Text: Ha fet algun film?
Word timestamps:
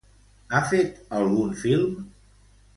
Ha 0.51 0.61
fet 0.71 0.97
algun 1.19 1.55
film? 1.61 1.95